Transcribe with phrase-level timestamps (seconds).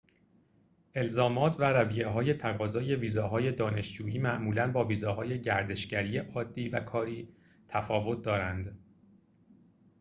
[0.97, 7.29] الزامات و رویه‌های تقاضای ویزاهای دانشجویی معمولاً با ویزاهای گردشگری عادی و کاری
[7.69, 8.79] تفاوت دارند